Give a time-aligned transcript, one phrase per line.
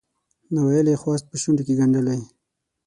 [0.53, 2.21] ناویلی خواست په شونډوکې ګنډلی